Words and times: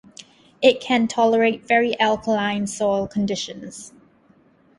It 0.63 0.81
can 0.81 1.07
tolerate 1.07 1.67
very 1.67 1.93
alkaline 1.99 2.65
soil 2.65 3.07
conditions. 3.07 3.93